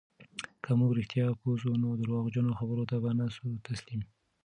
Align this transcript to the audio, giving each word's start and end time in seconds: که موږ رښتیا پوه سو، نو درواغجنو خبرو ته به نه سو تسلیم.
که 0.63 0.69
موږ 0.79 0.91
رښتیا 0.99 1.25
پوه 1.39 1.55
سو، 1.61 1.69
نو 1.81 1.87
درواغجنو 2.01 2.57
خبرو 2.59 2.83
ته 2.89 2.95
به 3.03 3.11
نه 3.19 3.25
سو 3.35 3.45
تسلیم. 3.67 4.01